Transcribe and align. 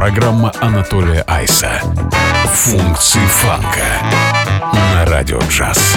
Программа 0.00 0.50
Анатолия 0.62 1.22
Айса. 1.26 1.82
Функции 2.54 3.20
фанка 3.26 3.84
на 4.72 5.04
радио 5.04 5.38
джаз. 5.50 5.94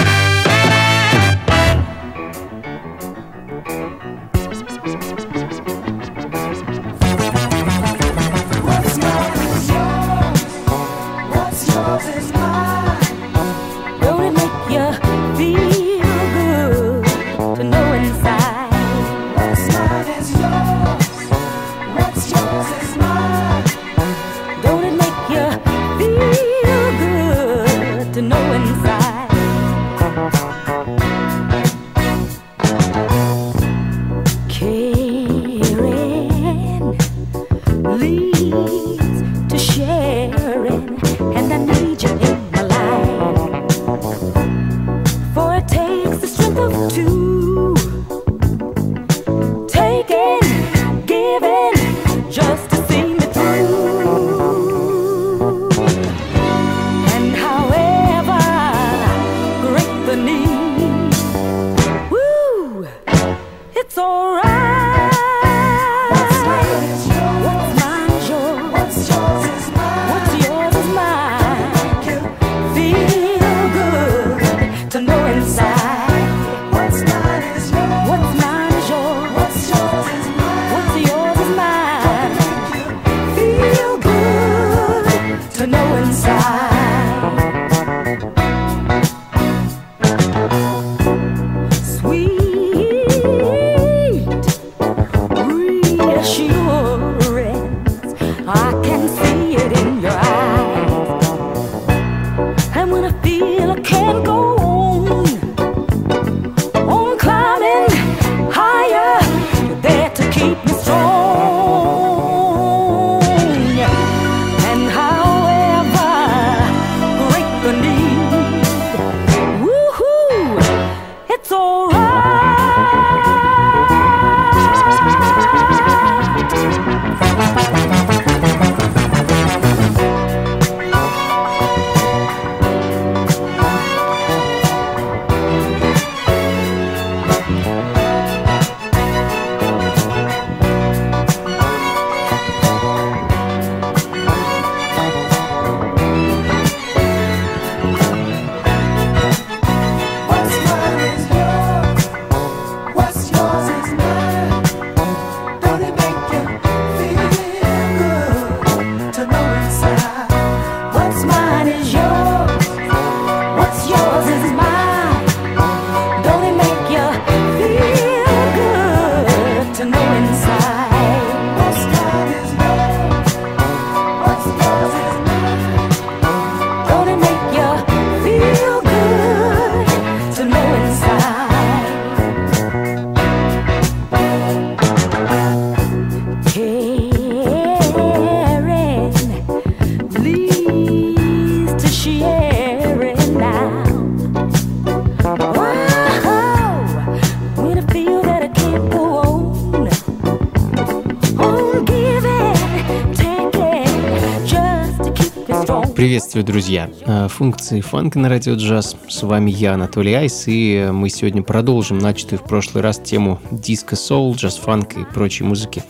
Приветствую, 206.34 206.52
друзья! 206.52 206.90
Э, 207.06 207.28
функции 207.28 207.80
фанка 207.80 208.18
на 208.18 208.28
радио 208.28 208.54
джаз. 208.54 208.96
С 209.08 209.22
вами 209.22 209.52
я, 209.52 209.74
Анатолий 209.74 210.14
Айс, 210.14 210.48
и 210.48 210.88
мы 210.92 211.08
сегодня 211.08 211.44
продолжим 211.44 211.98
начатую 211.98 212.40
в 212.40 212.42
прошлый 212.42 212.82
раз 212.82 212.98
тему 212.98 213.40
диско-соул, 213.52 214.34
джаз-фанка 214.34 214.98
и 214.98 215.04
прочей 215.04 215.44
музыки 215.44 215.84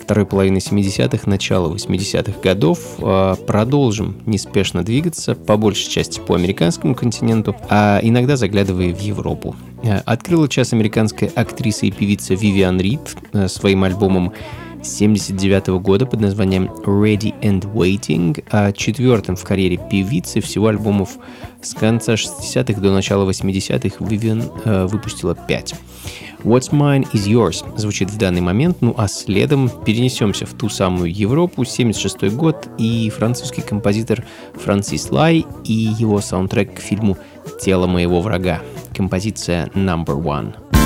второй 0.00 0.26
половины 0.26 0.58
70-х, 0.58 1.28
начала 1.28 1.74
80-х 1.74 2.40
годов. 2.40 2.78
Э, 2.98 3.34
продолжим 3.44 4.14
неспешно 4.26 4.84
двигаться, 4.84 5.34
по 5.34 5.56
большей 5.56 5.90
части 5.90 6.20
по 6.20 6.36
американскому 6.36 6.94
континенту, 6.94 7.56
а 7.68 7.98
иногда 8.00 8.36
заглядывая 8.36 8.94
в 8.94 9.00
Европу. 9.00 9.56
Э, 9.82 10.02
открыла 10.06 10.48
час 10.48 10.72
американская 10.72 11.32
актриса 11.34 11.86
и 11.86 11.90
певица 11.90 12.34
Вивиан 12.34 12.80
Рид 12.80 13.00
своим 13.48 13.82
альбомом 13.82 14.34
1979 14.80 15.82
года 15.82 16.06
под 16.06 16.20
названием 16.20 16.70
Ready 16.84 17.38
and 17.42 17.70
Waiting, 17.74 18.42
а 18.50 18.72
четвертым 18.72 19.36
в 19.36 19.44
карьере 19.44 19.78
певицы 19.90 20.40
всего 20.40 20.68
альбомов 20.68 21.18
с 21.60 21.74
конца 21.74 22.14
60-х 22.14 22.80
до 22.80 22.90
начала 22.90 23.28
80-х 23.28 24.02
Вивиан 24.02 24.44
э, 24.64 24.86
выпустила 24.86 25.34
5. 25.34 25.74
What's 26.44 26.70
Mine 26.70 27.06
is 27.12 27.28
Yours 27.28 27.62
звучит 27.78 28.10
в 28.10 28.16
данный 28.16 28.40
момент, 28.40 28.78
ну 28.80 28.94
а 28.96 29.06
следом 29.06 29.68
перенесемся 29.68 30.46
в 30.46 30.54
ту 30.54 30.70
самую 30.70 31.14
Европу, 31.14 31.66
76 31.66 32.34
год, 32.34 32.68
и 32.78 33.10
французский 33.10 33.60
композитор 33.60 34.24
Франсис 34.54 35.10
Лай 35.10 35.44
и 35.64 35.72
его 35.72 36.22
саундтрек 36.22 36.76
к 36.76 36.80
фильму 36.80 37.18
«Тело 37.60 37.86
моего 37.86 38.22
врага», 38.22 38.62
композиция 38.94 39.66
Number 39.74 40.18
One. 40.18 40.79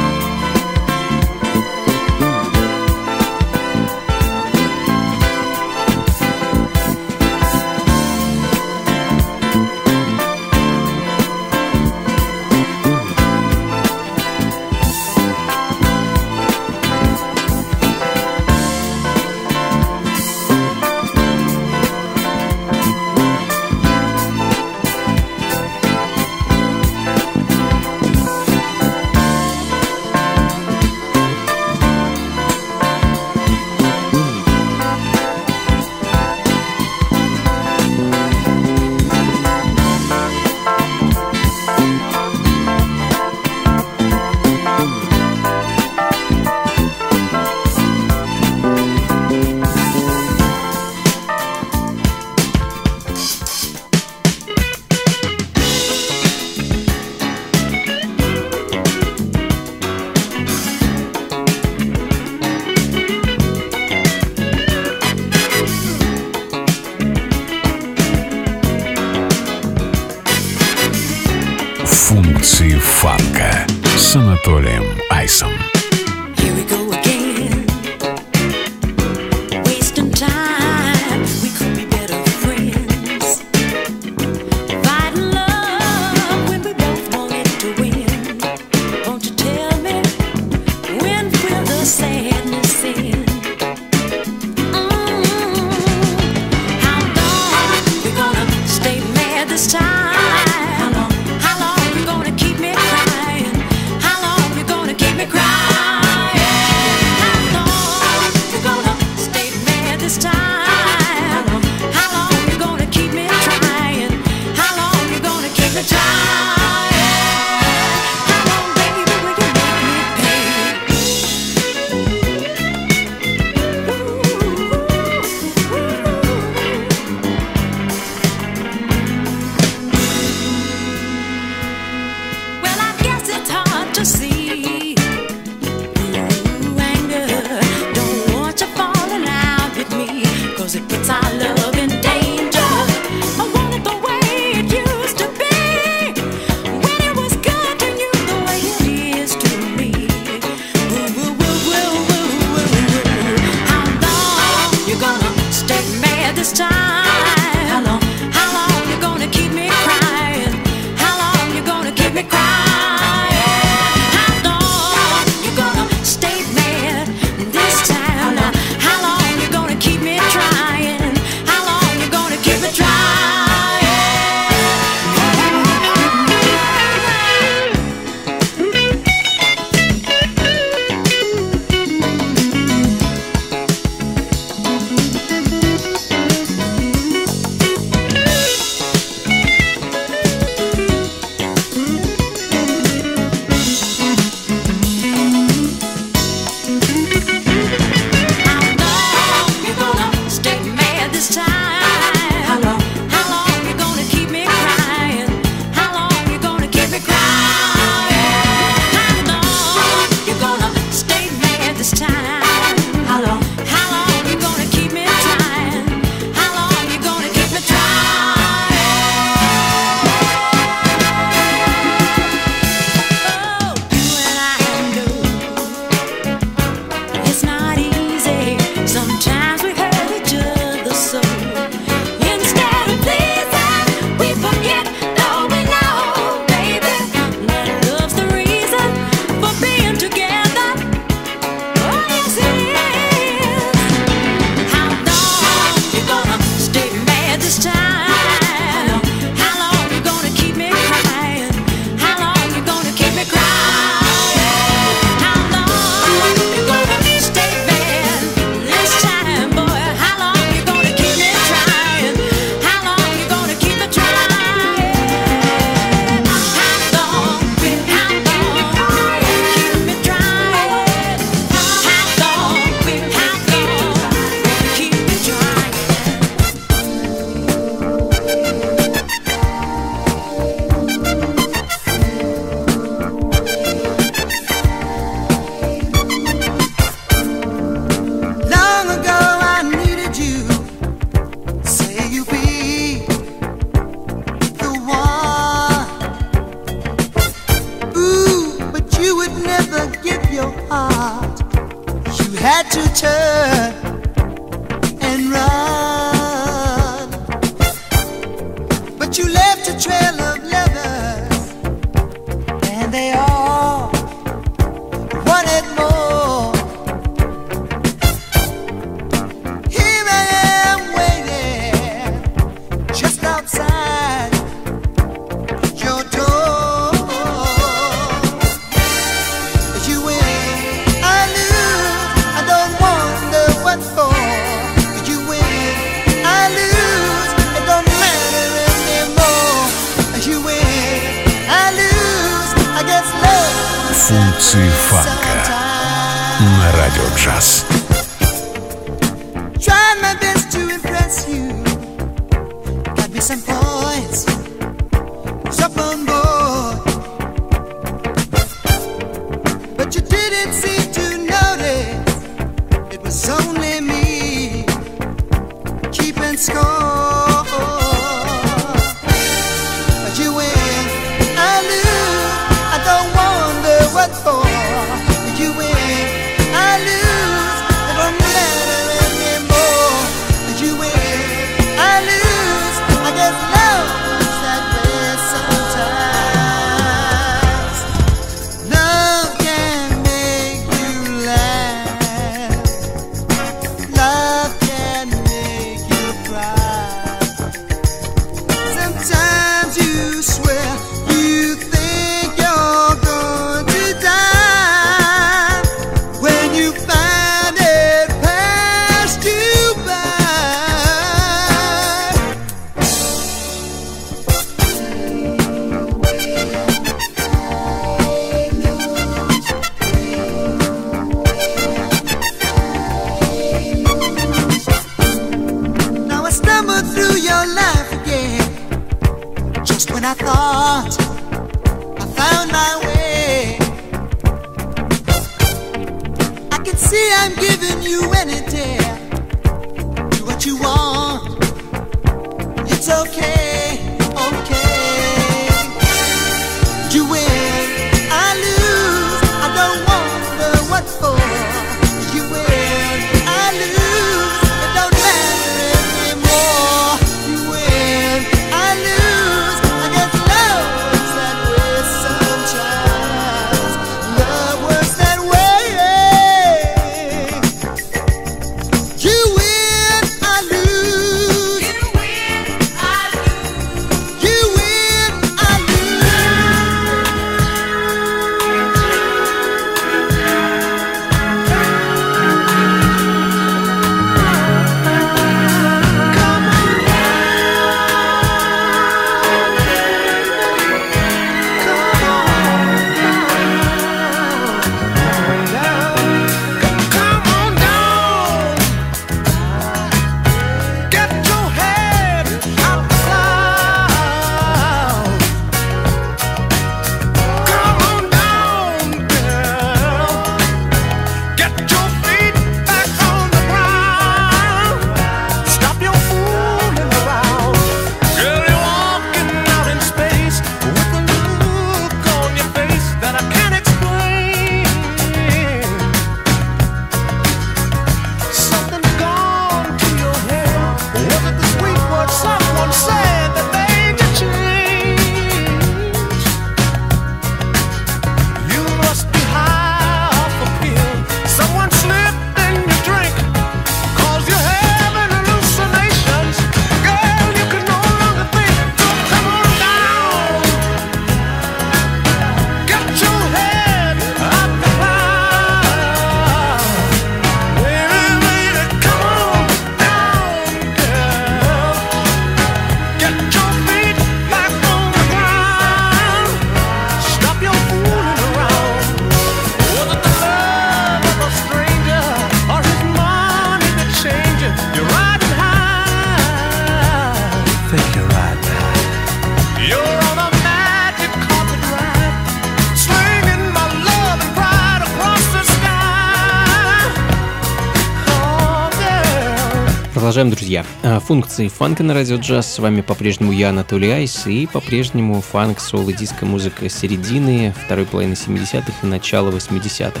Функции 591.04 591.48
фанка 591.48 591.82
на 591.82 591.92
радио 591.92 592.16
джаз. 592.16 592.54
С 592.54 592.58
вами 592.58 592.80
по-прежнему 592.80 593.30
я, 593.30 593.50
Анатолий 593.50 593.90
Айс, 593.90 594.26
и 594.26 594.46
по-прежнему 594.46 595.20
фанк, 595.20 595.60
соло, 595.60 595.92
диско, 595.92 596.24
музыка 596.24 596.70
середины, 596.70 597.54
второй 597.64 597.84
половины 597.84 598.14
70-х 598.14 598.72
и 598.82 598.86
начала 598.86 599.30
80-х. 599.30 600.00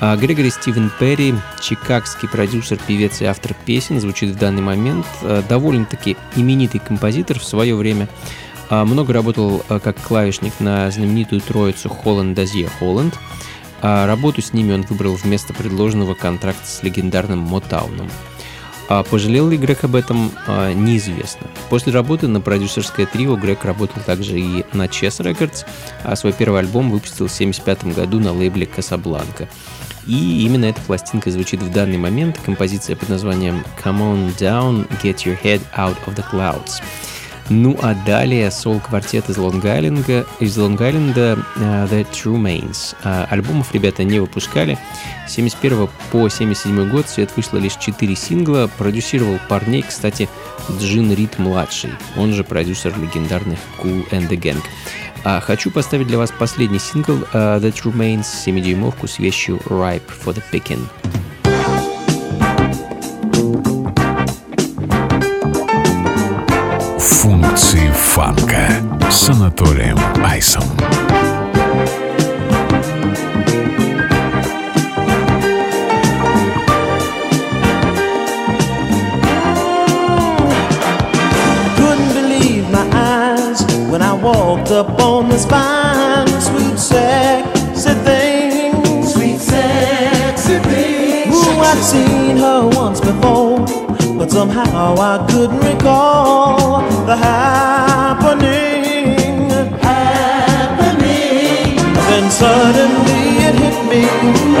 А, 0.00 0.16
Грегори 0.16 0.50
Стивен 0.50 0.92
Перри, 1.00 1.34
чикагский 1.60 2.28
продюсер, 2.28 2.78
певец 2.86 3.20
и 3.20 3.24
автор 3.24 3.56
песен, 3.66 4.00
звучит 4.00 4.30
в 4.30 4.38
данный 4.38 4.62
момент. 4.62 5.04
А, 5.22 5.42
довольно-таки 5.42 6.16
именитый 6.36 6.80
композитор 6.80 7.40
в 7.40 7.44
свое 7.44 7.74
время. 7.74 8.08
Много 8.70 9.12
работал 9.12 9.64
как 9.82 10.00
клавишник 10.00 10.52
на 10.60 10.88
знаменитую 10.92 11.40
троицу 11.40 11.88
Холланд 11.88 12.36
Дазье 12.36 12.68
Холланд. 12.78 13.18
Работу 13.82 14.42
с 14.42 14.52
ними 14.52 14.72
он 14.72 14.82
выбрал 14.82 15.14
вместо 15.16 15.52
предложенного 15.52 16.14
контракта 16.14 16.64
с 16.64 16.84
легендарным 16.84 17.40
Мотауном. 17.40 18.08
А 18.90 19.04
пожалел 19.04 19.48
ли 19.48 19.56
Грег 19.56 19.84
об 19.84 19.94
этом, 19.94 20.32
а, 20.48 20.72
неизвестно. 20.72 21.46
После 21.68 21.92
работы 21.92 22.26
на 22.26 22.40
продюсерское 22.40 23.06
трио 23.06 23.36
Грег 23.36 23.64
работал 23.64 24.02
также 24.04 24.40
и 24.40 24.64
на 24.72 24.86
Chess 24.86 25.24
Records, 25.24 25.64
а 26.02 26.16
свой 26.16 26.32
первый 26.32 26.58
альбом 26.58 26.90
выпустил 26.90 27.28
в 27.28 27.32
1975 27.32 27.94
году 27.94 28.18
на 28.18 28.32
лейбле 28.32 28.66
Casablanca. 28.66 29.46
И 30.08 30.44
именно 30.44 30.64
эта 30.64 30.80
пластинка 30.80 31.30
звучит 31.30 31.62
в 31.62 31.70
данный 31.70 31.98
момент, 31.98 32.40
композиция 32.44 32.96
под 32.96 33.10
названием 33.10 33.64
«Come 33.84 34.00
on 34.00 34.36
down, 34.36 34.88
get 35.04 35.18
your 35.18 35.40
head 35.40 35.60
out 35.76 35.96
of 36.06 36.16
the 36.16 36.24
clouds». 36.28 36.82
Ну 37.52 37.76
а 37.82 37.94
далее 37.94 38.48
сол-квартет 38.52 39.28
из 39.28 39.36
Лонг-Айленда, 39.36 40.24
из 40.38 40.56
Лонг-Айленда 40.56 41.36
uh, 41.56 41.90
The 41.90 42.06
True 42.12 42.40
Mains. 42.40 42.94
Uh, 43.02 43.26
альбомов 43.28 43.74
ребята 43.74 44.04
не 44.04 44.20
выпускали. 44.20 44.78
С 45.26 45.32
71 45.32 45.88
по 46.12 46.28
77 46.28 46.88
год 46.88 47.08
свет 47.08 47.32
вышло 47.34 47.58
лишь 47.58 47.74
4 47.74 48.14
сингла. 48.14 48.70
Продюсировал 48.78 49.40
парней, 49.48 49.82
кстати, 49.82 50.28
Джин 50.78 51.12
Рид 51.12 51.40
младший, 51.40 51.90
он 52.16 52.34
же 52.34 52.44
продюсер 52.44 52.96
легендарных 52.96 53.58
Cool 53.82 54.08
and 54.10 54.28
the 54.28 54.38
Gang. 54.38 54.62
А 55.24 55.40
хочу 55.40 55.72
поставить 55.72 56.06
для 56.06 56.18
вас 56.18 56.30
последний 56.30 56.78
сингл 56.78 57.14
uh, 57.32 57.60
True 57.60 57.92
Mains, 57.92 58.26
7-дюймовку 58.46 59.08
с 59.08 59.18
вещью 59.18 59.56
Ripe 59.66 60.02
for 60.24 60.32
the 60.32 60.42
Picking. 60.52 60.86
с 69.19 69.29
Анатолием 69.29 69.97
Айсом. 70.23 70.63
when 83.89 84.01
I 84.01 84.13
walked 84.13 84.71
up 84.71 84.99
on 84.99 85.29
this 85.29 85.45
fine, 85.45 86.27
sweet, 86.41 86.77
sexy 86.77 87.93
thing. 88.03 89.03
Sweet, 89.05 89.39
sexy 89.39 90.59
thing. 90.59 91.31
Ooh, 91.31 91.61
I'd 91.61 91.81
seen 91.81 92.35
her 92.37 92.67
once 92.67 92.99
before 92.99 93.85
but 94.17 94.31
somehow 94.31 94.95
I 94.97 95.25
couldn't 95.29 95.59
recall 95.59 96.81
the 97.05 97.15
happening. 97.15 98.68
Then 102.20 102.30
suddenly 102.30 103.48
it 103.48 103.56
hit 103.56 103.80
me 103.88 104.04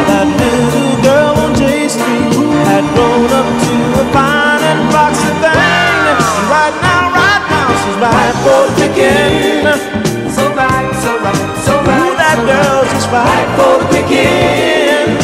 that 0.08 0.24
little 0.24 0.96
girl 1.04 1.36
on 1.44 1.52
J 1.52 1.92
Street 1.92 2.32
had 2.64 2.88
grown 2.96 3.28
up 3.28 3.44
to 3.44 4.00
a 4.00 4.04
fine 4.16 4.64
and 4.64 4.88
foxy 4.88 5.28
thing. 5.44 6.00
And 6.08 6.48
right 6.48 6.72
now, 6.80 7.12
right 7.12 7.44
now, 7.52 7.68
she's 7.84 8.00
right 8.00 8.32
for 8.40 8.64
the 8.64 8.72
picking. 8.80 9.68
So 10.32 10.48
right, 10.56 10.88
so 11.04 11.20
right, 11.20 11.36
so 11.60 11.76
right. 11.84 12.00
Ooh, 12.00 12.16
that 12.16 12.40
girl's 12.48 12.88
just 12.96 13.12
right 13.12 13.48
for 13.52 13.76
the 13.76 13.92
picking. 13.92 15.20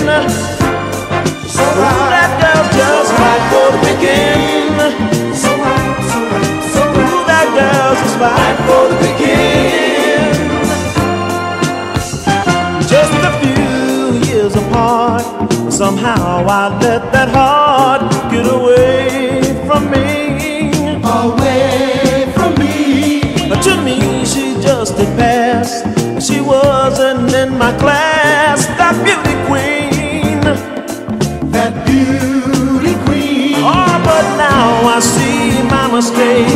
So 1.49 1.65
right. 1.73 1.89
Ooh, 1.89 2.13
that 2.13 2.37
girl's 2.37 2.69
just 2.77 3.17
right 3.17 3.45
for 3.49 3.67
the 3.73 3.81
picking. 3.81 4.77
So 5.33 5.57
right, 5.57 5.89
so 6.05 6.21
right, 6.21 6.53
so 6.69 6.85
right. 6.85 7.01
Ooh, 7.01 7.25
that 7.33 7.49
girl's 7.57 7.97
just 8.05 8.21
right 8.21 8.61
for 8.69 8.93
the 8.93 8.97
picking. 9.01 9.16
I 15.79 16.79
let 16.81 17.13
that 17.13 17.29
heart 17.29 18.11
get 18.31 18.47
away 18.51 19.43
from 19.67 19.91
me. 19.91 20.71
Away 21.05 22.33
from 22.35 22.55
me. 22.55 23.47
But 23.47 23.61
to 23.65 23.83
me, 23.83 24.25
she 24.25 24.55
just 24.63 24.95
a 24.99 25.05
pass. 25.21 25.83
She 26.27 26.41
wasn't 26.41 27.31
in 27.35 27.59
my 27.59 27.77
class, 27.77 28.65
that 28.79 28.97
beauty 29.05 29.37
queen. 29.45 30.41
That 31.53 31.85
beauty 31.85 32.95
queen. 33.05 33.57
Oh, 33.61 34.01
but 34.03 34.25
now 34.41 34.97
I 34.97 35.01
see 35.01 35.61
my 35.69 35.93
mistake. 35.93 36.49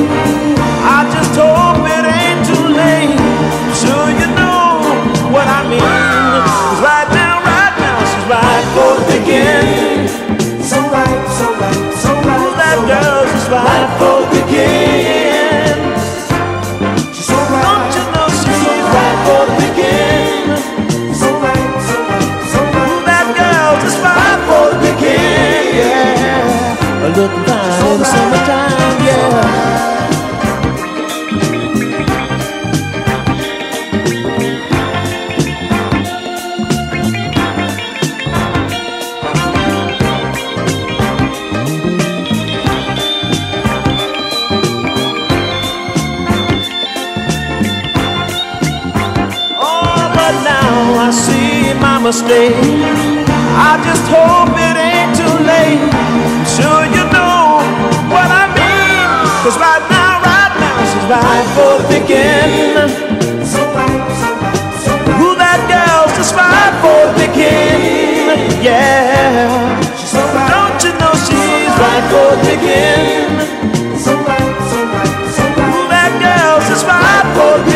I 0.97 1.05
just 1.13 1.37
hope 1.37 1.85
it 1.85 2.07
ain't 2.09 2.41
too 2.49 2.69
late. 2.73 3.21
Sure, 3.77 4.09
you 4.17 4.29
know 4.35 4.81
what 5.31 5.47
I 5.47 5.69
mean. 5.69 6.10
Looking 27.21 27.45
fine 27.45 27.87
in 27.93 27.99
the 27.99 28.05
summertime. 28.07 28.99
Yeah. 29.05 30.09
Oh, 49.59 50.11
but 50.17 50.35
now 50.43 50.95
I 50.97 51.11
see 51.11 51.75
my 51.75 51.99
mistake. 51.99 52.55
I 53.53 53.77
just 53.85 54.07
hope 54.09 54.57
it 54.57 54.77
ain't 54.89 55.15
too 55.15 55.37
late. 55.45 55.81
Sure, 56.57 56.80
right 61.11 61.47
for 61.57 61.83
the 61.83 61.89
picking. 61.91 62.71
So 63.45 63.63
right, 63.75 63.99
that 65.43 65.61
girl's 65.67 66.15
just 66.17 66.35
right 66.39 66.75
for 66.83 67.11
picking. 67.19 68.63
Yeah. 68.63 69.75
Don't 70.55 70.79
you 70.85 70.93
know 71.03 71.15
she's 71.27 71.75
right 71.83 72.05
for 72.13 72.31
the 72.39 72.43
picking? 72.47 73.99
So 73.99 74.15
right, 74.23 74.55
that 75.91 76.13
girl's 76.23 76.67
just 76.71 76.87
right 76.87 77.27
for 77.35 77.59
the 77.59 77.71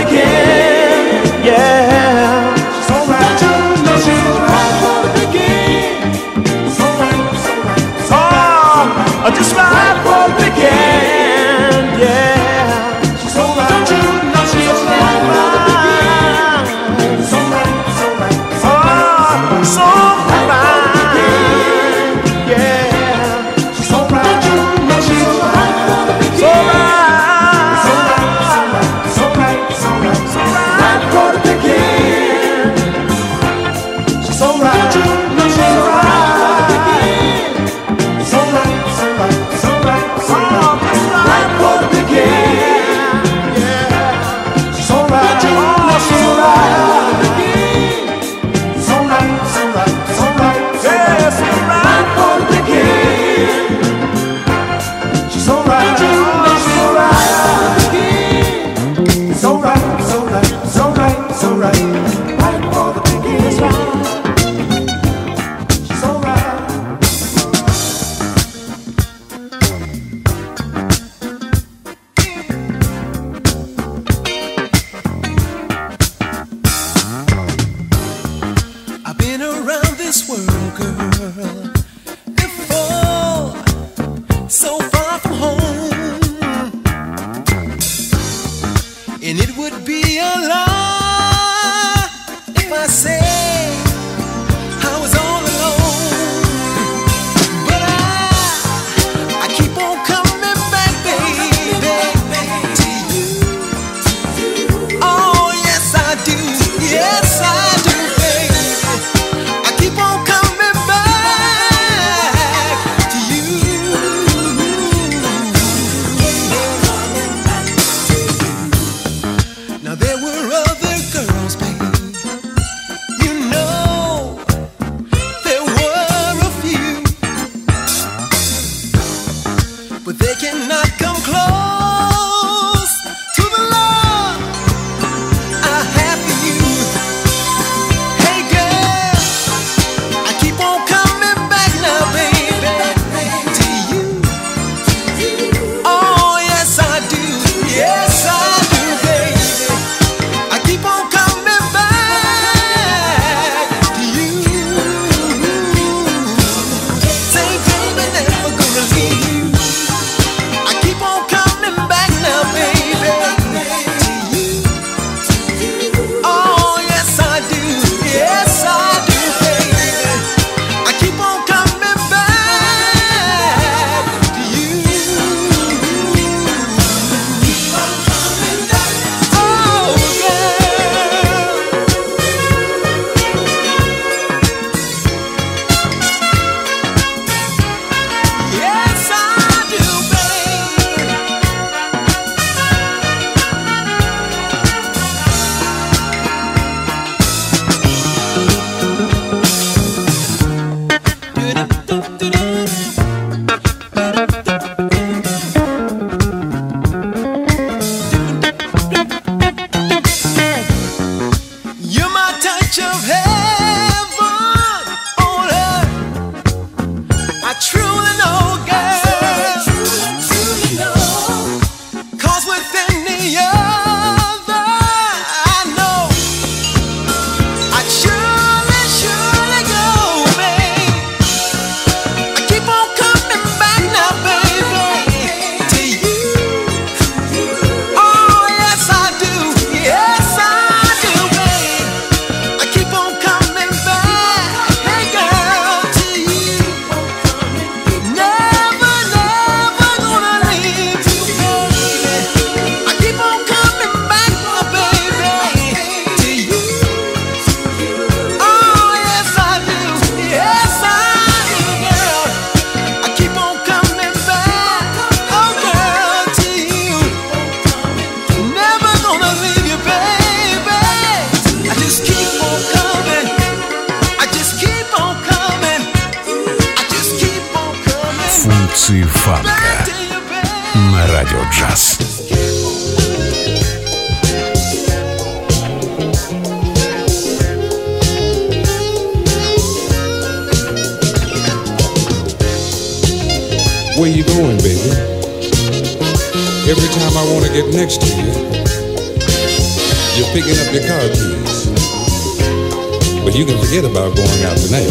going 304.13 304.43
out 304.45 304.59
tonight. 304.59 304.91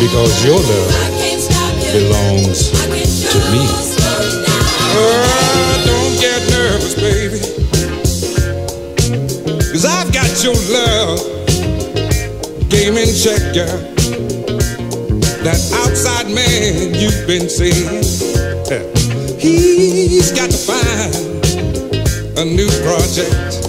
Because 0.00 0.44
your 0.44 0.60
love 0.60 0.92
belongs 1.92 2.70
to 3.32 3.38
me. 3.52 3.64
Oh, 4.92 5.82
don't 5.86 6.20
get 6.20 6.40
nervous, 6.50 6.94
baby. 6.94 7.40
Cause 9.72 9.84
I've 9.86 10.12
got 10.12 10.28
your 10.44 10.54
love 10.70 11.18
game 12.68 12.96
in 12.98 13.08
check, 13.14 13.40
yeah. 13.54 13.72
That 15.44 15.60
outside 15.80 16.28
man 16.28 16.94
you've 16.94 17.26
been 17.26 17.48
seeing, 17.48 18.02
he's 19.38 20.32
got 20.32 20.50
to 20.50 20.58
find 20.58 21.14
a 22.38 22.44
new 22.44 22.68
project 22.84 23.65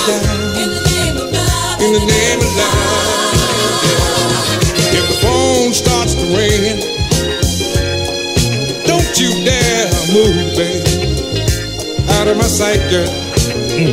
In 0.00 0.06
the 0.08 0.80
name 0.88 1.16
of 1.18 1.30
love. 1.30 1.80
In 1.82 1.92
the 1.92 2.00
name 2.00 2.40
of 2.40 2.56
love. 2.56 3.36
If 4.96 5.04
the 5.06 5.18
phone 5.20 5.74
starts 5.74 6.14
to 6.14 6.24
ring, 6.32 6.80
don't 8.86 9.12
you 9.20 9.28
dare 9.44 9.92
move. 10.08 10.56
Out 12.16 12.28
of 12.28 12.38
my 12.38 12.48
sight, 12.48 12.80
girl. 12.88 13.06
Hmm. 13.76 13.92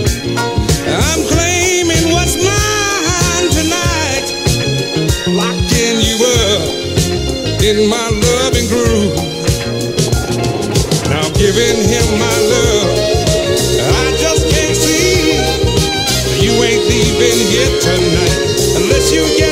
I'm 0.88 1.28
claiming 1.28 2.14
what's 2.16 2.40
mine 2.40 3.50
tonight. 3.52 4.28
Locking 5.28 6.00
you 6.08 6.16
up 6.24 6.64
in 7.68 7.90
my 7.90 8.08
loving 8.32 8.68
groove. 8.72 9.16
Now 11.10 11.28
giving 11.36 11.84
him 11.84 12.18
my 12.18 12.38
love. 12.48 13.07
you 19.12 19.26
get. 19.38 19.47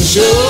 show. 0.00 0.45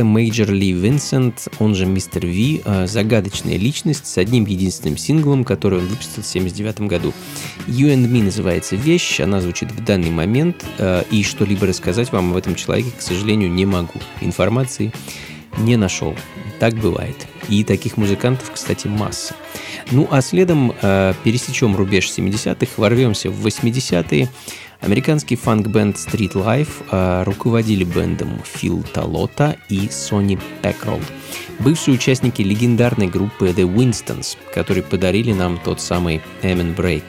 Некто 0.00 0.04
Мейджор 0.04 0.50
Ли 0.50 0.72
Винсент, 0.72 1.48
он 1.58 1.74
же 1.74 1.84
Мистер 1.84 2.24
Ви, 2.24 2.62
э, 2.64 2.86
загадочная 2.86 3.58
личность 3.58 4.06
с 4.06 4.16
одним 4.16 4.46
единственным 4.46 4.96
синглом, 4.96 5.44
который 5.44 5.80
он 5.80 5.86
выпустил 5.86 6.22
в 6.22 6.26
1979 6.26 6.88
году. 6.88 7.12
You 7.66 7.92
and 7.92 8.10
Me 8.10 8.22
называется 8.22 8.76
вещь, 8.76 9.20
она 9.20 9.42
звучит 9.42 9.70
в 9.70 9.84
данный 9.84 10.10
момент, 10.10 10.64
э, 10.78 11.02
и 11.10 11.22
что-либо 11.22 11.66
рассказать 11.66 12.12
вам 12.12 12.30
об 12.30 12.36
этом 12.38 12.54
человеке, 12.54 12.92
к 12.96 13.02
сожалению, 13.02 13.50
не 13.50 13.66
могу. 13.66 14.00
Информации 14.22 14.90
не 15.58 15.76
нашел. 15.76 16.16
Так 16.58 16.74
бывает. 16.74 17.26
И 17.50 17.62
таких 17.62 17.98
музыкантов, 17.98 18.50
кстати, 18.52 18.86
масса. 18.86 19.34
Ну 19.90 20.08
а 20.10 20.22
следом 20.22 20.72
э, 20.80 21.12
пересечем 21.24 21.76
рубеж 21.76 22.06
70-х, 22.06 22.72
ворвемся 22.78 23.30
в 23.30 23.46
80-е. 23.46 24.30
Американский 24.80 25.36
фанк-бенд 25.36 25.96
Street 25.96 26.32
Life 26.32 26.84
э, 26.90 27.22
руководили 27.24 27.84
бендом 27.84 28.40
Фил 28.44 28.82
Талота 28.82 29.56
и 29.68 29.90
Сони 29.90 30.38
Пекролл, 30.62 31.00
бывшие 31.58 31.94
участники 31.94 32.40
легендарной 32.40 33.06
группы 33.06 33.48
The 33.48 33.72
Winstons, 33.72 34.38
которые 34.54 34.82
подарили 34.82 35.32
нам 35.32 35.58
тот 35.58 35.82
самый 35.82 36.22
Amen 36.42 36.74
Break. 36.74 37.04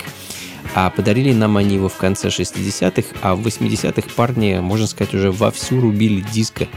А 0.75 0.89
подарили 0.89 1.33
нам 1.33 1.57
они 1.57 1.75
его 1.75 1.87
в 1.87 1.95
конце 1.95 2.27
60-х, 2.27 3.15
а 3.21 3.35
в 3.35 3.47
80-х 3.47 4.07
парни, 4.15 4.59
можно 4.59 4.87
сказать, 4.87 5.13
уже 5.13 5.31
вовсю 5.31 5.79
рубили 5.79 6.25
диско. 6.31 6.67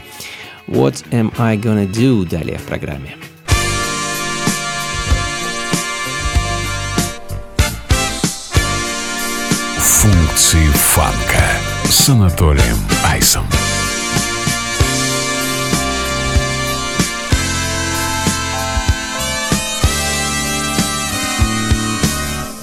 What 0.67 1.05
am 1.11 1.33
I 1.37 1.57
gonna 1.57 1.89
do 1.91 2.27
далее 2.27 2.57
в 2.57 2.63
программе. 2.63 3.17
Функции 10.04 10.66
фанка 10.72 11.42
с 11.88 12.10
Анатолием 12.10 12.76
Айсом. 13.02 13.46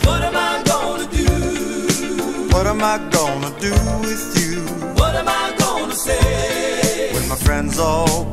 What 0.04 0.22
am 0.24 0.36
I 0.36 0.64
gonna 0.64 1.08
do? 1.12 2.54
What 2.54 2.68
am 2.68 2.82
I 2.84 2.98
gonna 3.12 3.52
do 3.60 3.74
with 4.02 4.26
you 4.40 4.62
What 5.00 5.16
am 5.16 5.28
I 5.28 5.54
gonna 5.58 5.96
say? 5.96 7.12
when 7.14 7.28
my 7.28 7.36
friends 7.36 7.80
all 7.80 8.26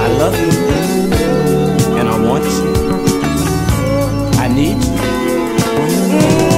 I 0.00 0.08
love 0.18 0.36
you 0.40 0.52
and 1.98 2.08
I 2.08 2.18
want 2.26 2.44
you. 2.44 2.72
I 4.38 4.48
need 4.48 4.76
you're 5.92 6.08
there 6.14 6.56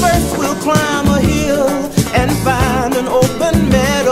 first 0.00 0.38
we'll 0.38 0.56
climb 0.56 1.06
a 1.06 1.20
hill 1.20 1.68
and 2.14 2.30
find 2.44 2.94
an 2.94 3.06
open 3.06 3.70
bed 3.70 4.06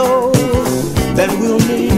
then 1.15 1.39
we'll 1.39 1.59
meet 1.67 1.97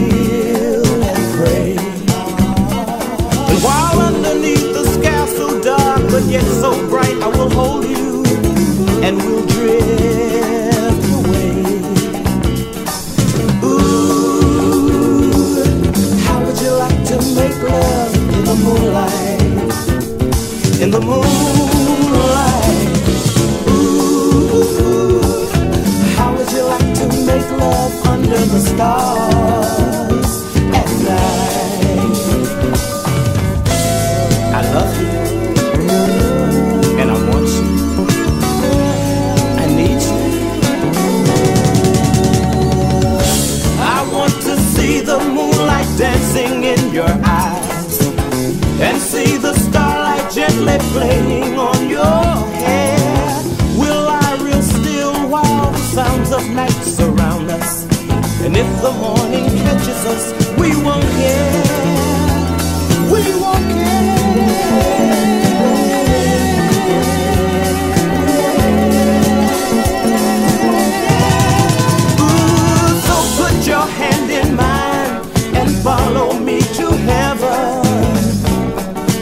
yet 6.30 6.44
so 6.44 6.89
in 20.82 20.90
the 20.90 21.00
moonlight. 21.00 21.28
Ooh, 23.68 24.62
how 26.16 26.34
would 26.34 26.50
you 26.52 26.62
like 26.62 26.94
to 26.94 27.06
make 27.26 27.50
love 27.50 28.06
under 28.06 28.38
the 28.38 28.60
stars? 28.60 29.39
playing 50.92 51.58
on 51.58 51.88
your 51.88 52.24
head. 52.64 53.44
Will 53.78 54.08
I 54.08 54.36
reel 54.42 54.62
still 54.62 55.14
while 55.28 55.70
the 55.70 55.78
sounds 55.78 56.32
of 56.32 56.48
night 56.50 56.80
surround 56.98 57.50
us? 57.50 57.84
And 58.44 58.56
if 58.56 58.70
the 58.82 58.92
morning 58.92 59.46
catches 59.64 60.04
us, 60.12 60.32
we 60.58 60.70
won't 60.82 61.10
care. 61.20 61.62
We 63.12 63.22
won't 63.40 63.66
care. 63.72 64.00
your 73.66 73.86
hand 73.86 74.30
in 74.30 74.56
mine 74.56 75.20
and 75.54 75.70
follow 75.84 76.32
me 76.40 76.60
to 76.60 76.90
heaven. 77.10 77.84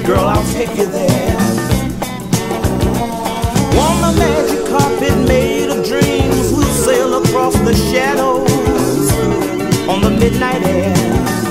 Girl, 0.07 0.25
I'll 0.25 0.53
take 0.55 0.75
you 0.79 0.87
there. 0.87 1.28
across 7.39 7.55
the 7.61 7.74
shadows 7.93 9.12
on 9.89 10.01
the 10.01 10.11
midnight 10.11 10.61
air. 10.64 11.47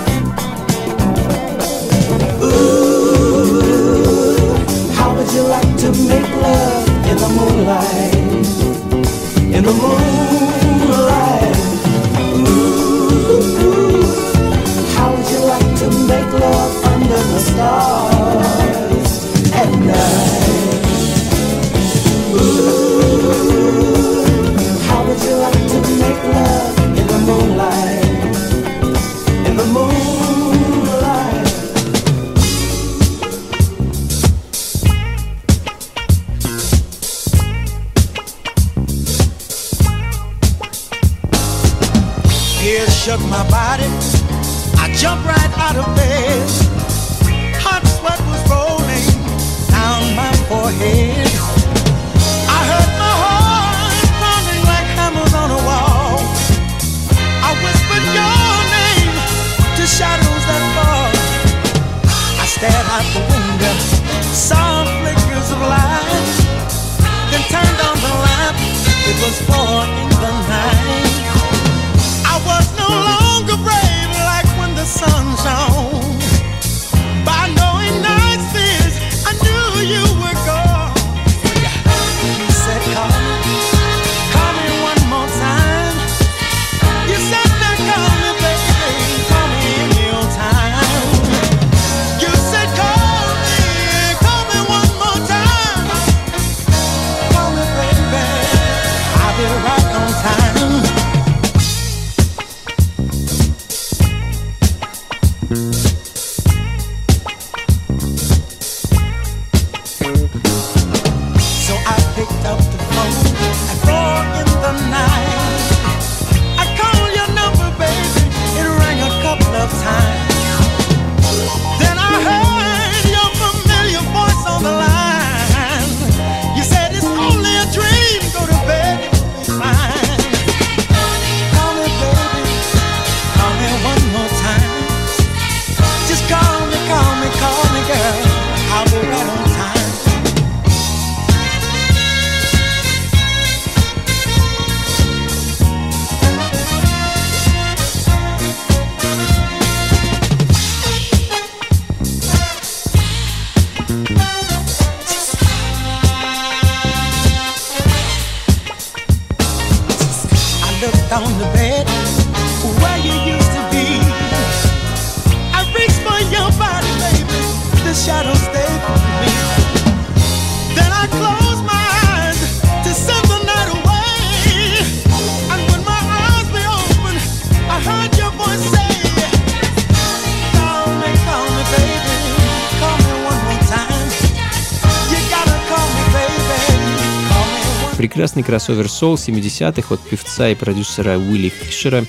Прекрасный 188.37 188.75
кроссовер 188.75 188.85
Soul 188.85 189.15
70-х 189.15 189.95
от 189.95 189.99
певца 190.01 190.49
и 190.49 190.53
продюсера 190.53 191.17
Уилли 191.17 191.49
Фишера. 191.49 192.05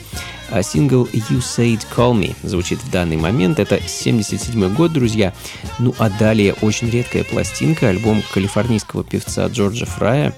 А 0.50 0.62
сингл 0.62 1.06
You 1.06 1.38
Said 1.38 1.86
Call 1.96 2.12
Me 2.20 2.36
звучит 2.42 2.80
в 2.80 2.90
данный 2.90 3.16
момент. 3.16 3.58
Это 3.58 3.80
77 3.80 4.74
год, 4.74 4.92
друзья. 4.92 5.32
Ну 5.78 5.94
а 5.96 6.10
далее 6.10 6.54
очень 6.60 6.90
редкая 6.90 7.24
пластинка, 7.24 7.88
альбом 7.88 8.22
калифорнийского 8.34 9.04
певца 9.04 9.46
Джорджа 9.46 9.86
Фрая. 9.86 10.34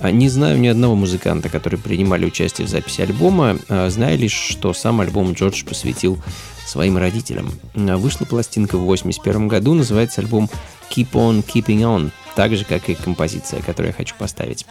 А, 0.00 0.10
не 0.10 0.28
знаю 0.28 0.60
ни 0.60 0.68
одного 0.68 0.94
музыканта, 0.94 1.48
который 1.48 1.78
принимали 1.78 2.26
участие 2.26 2.66
в 2.66 2.70
записи 2.70 3.00
альбома. 3.00 3.58
А, 3.70 3.88
знаю 3.88 4.18
лишь, 4.18 4.34
что 4.34 4.74
сам 4.74 5.00
альбом 5.00 5.32
Джордж 5.32 5.64
посвятил 5.64 6.18
своим 6.66 6.98
родителям. 6.98 7.50
А, 7.74 7.96
вышла 7.96 8.26
пластинка 8.26 8.76
в 8.76 8.82
81 8.82 9.48
году, 9.48 9.72
называется 9.72 10.20
альбом 10.20 10.50
Keep 10.90 11.12
On 11.12 11.42
Keeping 11.42 11.80
On, 11.80 12.10
так 12.36 12.54
же, 12.56 12.66
как 12.66 12.90
и 12.90 12.94
композиция, 12.94 13.62
которую 13.62 13.88
я 13.88 13.94
хочу 13.94 14.14
поставить. 14.18 14.66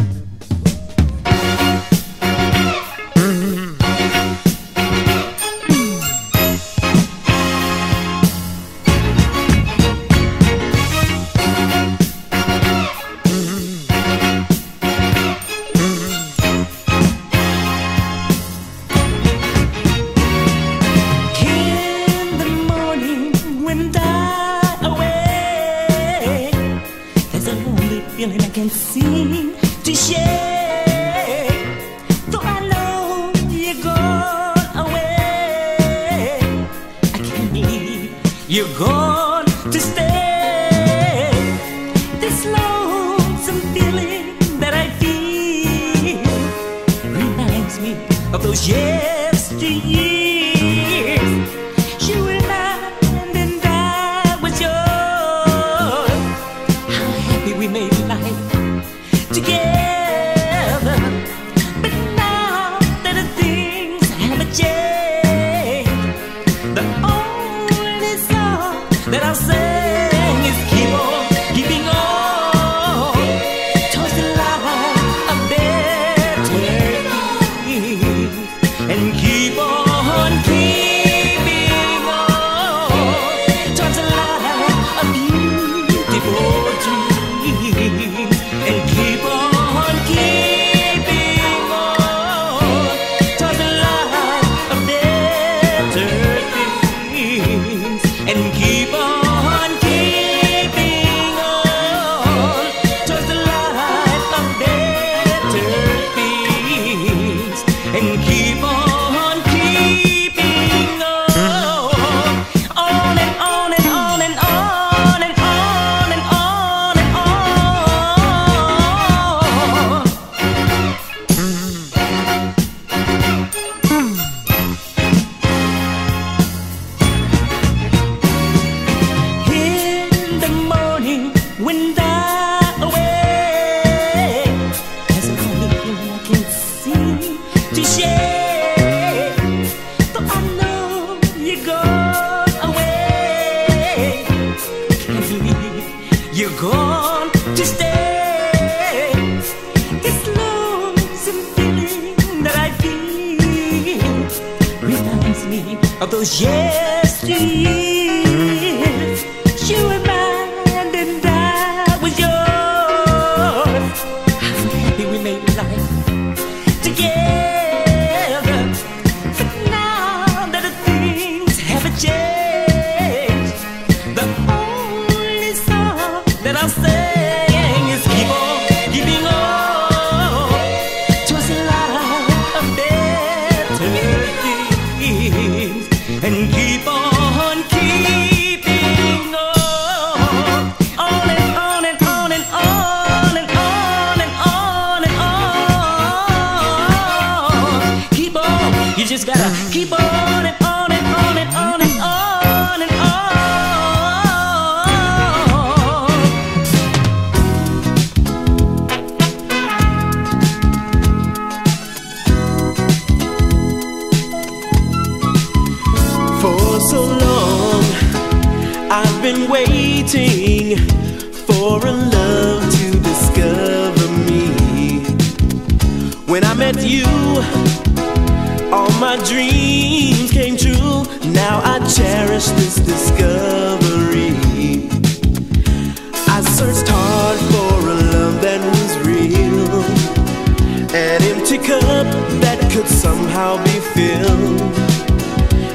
somehow 243.39 243.63
be 243.63 243.79
filled. 243.95 244.59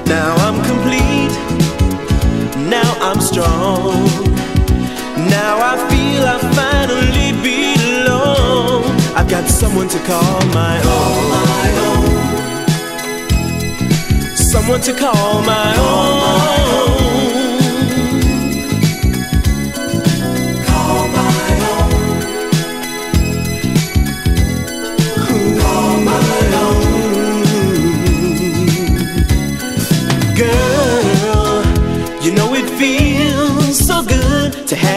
Now 0.06 0.34
I'm 0.46 0.58
complete, 0.70 1.34
now 2.68 2.90
I'm 3.00 3.20
strong. 3.20 4.04
Now 5.36 5.54
I 5.70 5.74
feel 5.88 6.22
I 6.34 6.38
finally 6.60 7.30
belong. 7.48 8.84
I've 9.16 9.30
got 9.30 9.48
someone 9.48 9.88
to 9.88 9.98
call 10.10 10.40
my 10.60 10.76
own. 10.98 11.26
Someone 14.36 14.80
to 14.82 14.92
call 14.92 15.42
my 15.42 15.74
own. 15.78 17.03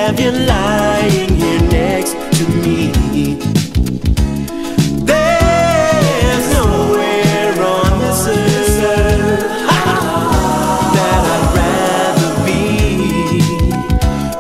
have 0.07 0.19
you 0.21 0.31
lying 0.31 1.35
here 1.35 1.63
next 1.71 2.15
to 2.37 2.45
me. 2.63 2.93
There's 5.11 6.47
nowhere 6.53 7.55
on 7.79 7.93
this 8.03 8.27
earth 8.29 9.43
that 10.97 11.23
I'd 11.37 11.47
rather 11.61 12.33
be. 12.47 12.63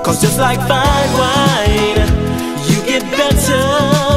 Cause 0.05 0.21
just 0.21 0.39
like 0.39 0.61
fine 0.69 1.13
wine, 1.23 2.09
you 2.69 2.79
get 2.87 3.03
better 3.21 3.65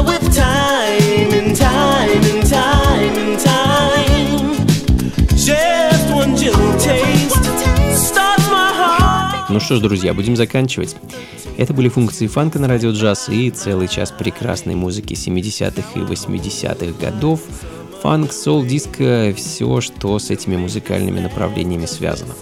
with 0.08 0.24
time 0.34 1.30
and 1.38 1.56
time 1.56 2.22
and 2.32 2.42
time 2.48 3.14
and 3.24 3.38
time. 3.40 4.66
Just 5.36 6.06
one 6.14 6.36
gentle 6.36 6.78
taste 6.78 7.44
starts 8.08 8.46
my 8.48 8.70
heart. 8.80 9.46
Ну 9.48 9.60
что 9.60 9.76
ж, 9.76 9.80
друзья, 9.80 10.12
будем 10.14 10.36
заканчивать. 10.36 10.96
Это 11.61 11.75
были 11.75 11.89
функции 11.89 12.25
фанка 12.25 12.57
на 12.57 12.67
радио 12.67 12.89
джаз 12.89 13.29
и 13.29 13.51
целый 13.51 13.87
час 13.87 14.09
прекрасной 14.09 14.73
музыки 14.73 15.13
70-х 15.13 15.91
и 15.93 15.99
80-х 15.99 16.99
годов. 16.99 17.41
Фанк, 18.01 18.33
сол, 18.33 18.65
диско, 18.65 19.31
все, 19.37 19.79
что 19.79 20.17
с 20.17 20.31
этими 20.31 20.57
музыкальными 20.57 21.19
направлениями 21.19 21.85
связано. 21.85 22.33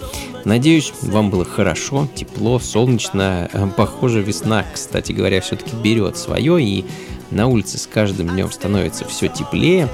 Надеюсь, 0.46 0.94
вам 1.02 1.28
было 1.28 1.44
хорошо, 1.44 2.08
тепло, 2.14 2.58
солнечно. 2.58 3.50
Э, 3.52 3.68
Похоже, 3.76 4.22
весна, 4.22 4.64
кстати 4.72 5.12
говоря, 5.12 5.42
все-таки 5.42 5.76
берет 5.76 6.16
свое, 6.16 6.58
и 6.64 6.86
на 7.30 7.46
улице 7.46 7.76
с 7.76 7.86
каждым 7.86 8.28
днем 8.28 8.50
становится 8.50 9.04
все 9.04 9.28
теплее. 9.28 9.90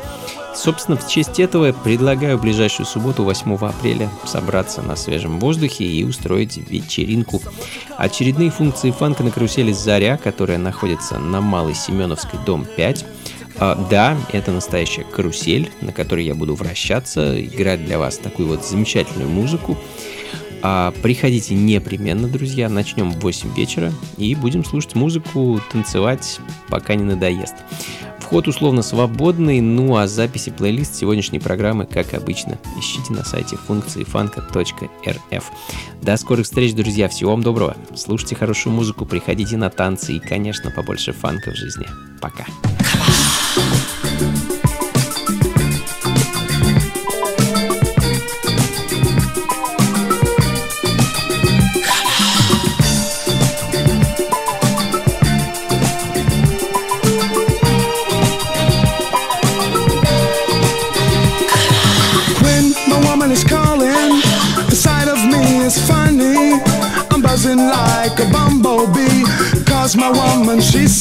Собственно, 0.57 0.97
в 0.97 1.07
честь 1.07 1.39
этого 1.39 1.71
предлагаю 1.73 2.39
в 2.39 2.41
ближайшую 2.41 2.87
субботу, 2.87 3.25
8 3.25 3.57
апреля, 3.57 4.09
собраться 4.25 4.81
на 4.81 4.97
свежем 4.97 5.39
воздухе 5.39 5.85
и 5.85 6.03
устроить 6.03 6.57
вечеринку. 6.57 7.43
Очередные 7.99 8.51
функции 8.51 8.91
фанка 8.91 9.23
на 9.23 9.31
карусели 9.31 9.73
«Заря», 9.73 10.17
которая 10.17 10.57
находится 10.57 11.19
на 11.19 11.43
Малой 11.43 11.75
Семеновской, 11.75 12.41
дом 12.47 12.67
5. 12.77 13.05
А, 13.59 13.87
да, 13.91 14.17
это 14.33 14.51
настоящая 14.51 15.05
карусель, 15.05 15.71
на 15.83 15.93
которой 15.93 16.25
я 16.25 16.35
буду 16.35 16.55
вращаться, 16.55 17.39
играть 17.39 17.85
для 17.85 17.99
вас 17.99 18.17
такую 18.17 18.49
вот 18.49 18.65
замечательную 18.65 19.29
музыку. 19.29 19.77
А, 20.63 20.93
приходите 21.03 21.55
непременно, 21.55 22.29
друзья. 22.29 22.71
Начнем 22.71 23.11
в 23.11 23.21
8 23.21 23.55
вечера 23.55 23.93
и 24.17 24.35
будем 24.35 24.65
слушать 24.65 24.95
музыку, 24.95 25.61
танцевать, 25.71 26.41
пока 26.69 26.95
не 26.95 27.05
надоест. 27.05 27.55
Вход 28.27 28.49
условно 28.49 28.83
свободный, 28.83 29.61
ну 29.61 29.97
а 29.97 30.09
записи 30.09 30.51
плейлист 30.51 30.97
сегодняшней 30.97 31.39
программы, 31.39 31.87
как 31.87 32.13
обычно, 32.13 32.59
ищите 32.77 33.13
на 33.13 33.25
сайте 33.25 33.57
функции 33.57 34.03
фанка.рф. 34.03 35.53
До 36.03 36.17
скорых 36.17 36.45
встреч, 36.45 36.75
друзья, 36.75 37.09
всего 37.09 37.31
вам 37.31 37.45
доброго. 37.45 37.77
Слушайте 37.95 38.35
хорошую 38.35 38.73
музыку, 38.73 39.07
приходите 39.07 39.57
на 39.57 39.71
танцы 39.71 40.15
и, 40.15 40.19
конечно, 40.19 40.73
побольше 40.73 41.13
фанка 41.13 41.53
в 41.53 41.55
жизни. 41.55 41.87
Пока. 42.21 42.47
When 44.19 44.56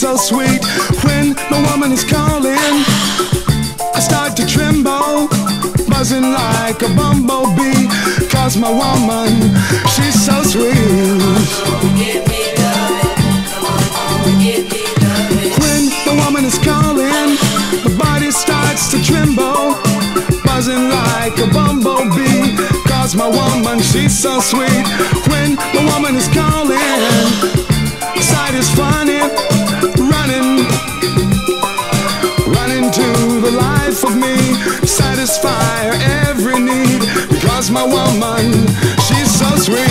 so 0.05 0.17
sweet. 0.17 0.61
When 1.03 1.33
my 1.49 1.59
woman 1.71 1.91
is 1.91 2.03
calling, 2.03 2.75
I 3.97 3.99
start 3.99 4.37
to 4.37 4.45
tremble. 4.45 5.27
Buzzing 5.89 6.29
like 6.43 6.79
a 6.83 6.89
bumblebee. 6.93 7.89
Cause 8.29 8.55
my 8.55 8.69
woman, 8.69 9.33
she's 9.93 10.17
so 10.27 10.43
sweet. 10.43 10.77
When 15.63 15.81
the 16.07 16.13
woman 16.21 16.45
is 16.45 16.59
calling, 16.59 17.29
my 17.85 17.91
body 17.97 18.29
starts 18.29 18.91
to 18.91 19.01
tremble, 19.01 19.73
buzzing 20.45 20.85
like 20.99 21.35
a 21.39 21.47
bumblebee. 21.57 22.53
Cause 22.85 23.15
my 23.15 23.27
woman, 23.27 23.79
she's 23.81 24.13
so 24.13 24.39
sweet. 24.39 24.85
When 25.31 25.55
the 25.73 25.81
woman 25.91 26.13
is 26.15 26.27
calling, 26.27 27.65
the 27.84 27.84
sight 28.21 28.53
is 28.55 28.69
funny, 28.71 29.19
running, 30.11 30.65
running 32.53 32.91
to 32.91 33.07
the 33.41 33.51
life 33.51 34.03
of 34.03 34.15
me, 34.15 34.35
satisfy 34.85 35.91
every 36.27 36.59
need. 36.59 37.01
Because 37.29 37.71
my 37.71 37.83
woman, 37.83 38.51
she's 39.05 39.31
so 39.39 39.49
sweet. 39.57 39.85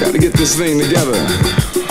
Gotta 0.00 0.18
get 0.18 0.32
this 0.34 0.56
thing 0.56 0.78
together. 0.78 1.85